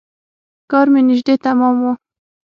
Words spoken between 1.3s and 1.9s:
تمام و.